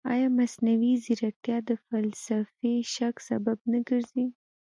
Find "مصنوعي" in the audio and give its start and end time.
0.37-0.93